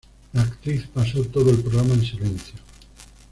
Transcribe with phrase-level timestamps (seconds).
[0.33, 2.55] La actriz pasó todo el programa en silencio.